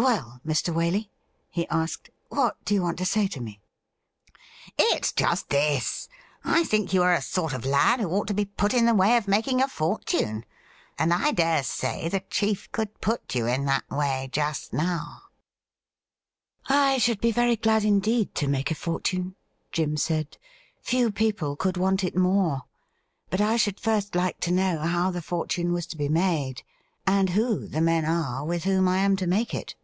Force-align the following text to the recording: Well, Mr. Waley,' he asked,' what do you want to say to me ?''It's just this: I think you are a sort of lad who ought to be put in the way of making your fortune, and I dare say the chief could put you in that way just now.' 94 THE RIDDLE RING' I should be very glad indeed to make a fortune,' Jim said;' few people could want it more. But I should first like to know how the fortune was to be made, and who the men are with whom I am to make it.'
Well, 0.10 0.40
Mr. 0.46 0.72
Waley,' 0.72 1.10
he 1.50 1.68
asked,' 1.68 2.08
what 2.30 2.56
do 2.64 2.72
you 2.72 2.80
want 2.80 2.96
to 2.98 3.04
say 3.04 3.28
to 3.28 3.38
me 3.40 3.60
?''It's 4.78 5.12
just 5.12 5.50
this: 5.50 6.08
I 6.42 6.64
think 6.64 6.94
you 6.94 7.02
are 7.02 7.12
a 7.12 7.20
sort 7.20 7.52
of 7.52 7.66
lad 7.66 8.00
who 8.00 8.08
ought 8.08 8.26
to 8.28 8.34
be 8.34 8.46
put 8.46 8.72
in 8.72 8.86
the 8.86 8.94
way 8.94 9.18
of 9.18 9.28
making 9.28 9.58
your 9.58 9.68
fortune, 9.68 10.46
and 10.98 11.12
I 11.12 11.32
dare 11.32 11.62
say 11.62 12.08
the 12.08 12.20
chief 12.30 12.72
could 12.72 13.02
put 13.02 13.34
you 13.34 13.44
in 13.44 13.66
that 13.66 13.90
way 13.90 14.30
just 14.32 14.72
now.' 14.72 15.20
94 16.70 16.70
THE 16.70 16.72
RIDDLE 16.72 16.74
RING' 16.84 16.94
I 16.94 16.98
should 16.98 17.20
be 17.20 17.32
very 17.32 17.56
glad 17.56 17.84
indeed 17.84 18.34
to 18.36 18.48
make 18.48 18.70
a 18.70 18.74
fortune,' 18.74 19.36
Jim 19.70 19.98
said;' 19.98 20.38
few 20.80 21.12
people 21.12 21.56
could 21.56 21.76
want 21.76 22.04
it 22.04 22.16
more. 22.16 22.62
But 23.28 23.42
I 23.42 23.56
should 23.58 23.78
first 23.78 24.14
like 24.14 24.40
to 24.40 24.50
know 24.50 24.78
how 24.78 25.10
the 25.10 25.20
fortune 25.20 25.74
was 25.74 25.84
to 25.88 25.98
be 25.98 26.08
made, 26.08 26.62
and 27.06 27.30
who 27.30 27.68
the 27.68 27.82
men 27.82 28.06
are 28.06 28.46
with 28.46 28.64
whom 28.64 28.88
I 28.88 28.96
am 28.98 29.14
to 29.16 29.26
make 29.26 29.52
it.' 29.52 29.74